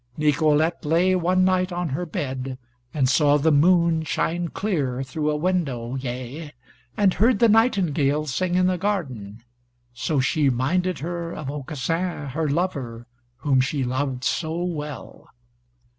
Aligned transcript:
Nicolete 0.17 0.83
lay 0.83 1.13
one 1.15 1.45
night 1.45 1.71
on 1.71 1.89
her 1.89 2.07
bed, 2.07 2.57
and 2.91 3.07
saw 3.07 3.37
the 3.37 3.51
moon 3.51 4.01
shine 4.01 4.47
clear 4.47 5.03
through 5.03 5.29
a 5.29 5.35
window, 5.35 5.93
yea, 5.93 6.53
and 6.97 7.13
heard 7.13 7.37
the 7.37 7.47
nightingale 7.47 8.25
sing 8.25 8.55
in 8.55 8.65
the 8.65 8.79
garden, 8.79 9.43
so 9.93 10.19
she 10.19 10.49
minded 10.49 10.97
her 11.01 11.31
of 11.33 11.51
Aucassin 11.51 12.29
her 12.29 12.49
lover 12.49 13.05
whom 13.45 13.61
she 13.61 13.83
loved 13.83 14.23
so 14.23 14.63
well. 14.63 15.27